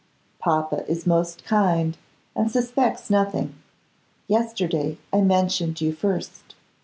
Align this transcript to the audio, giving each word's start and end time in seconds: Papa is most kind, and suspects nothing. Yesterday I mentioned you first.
Papa 0.39 0.83
is 0.89 1.05
most 1.05 1.45
kind, 1.45 1.95
and 2.35 2.49
suspects 2.49 3.11
nothing. 3.11 3.53
Yesterday 4.27 4.97
I 5.13 5.21
mentioned 5.21 5.79
you 5.79 5.93
first. 5.93 6.55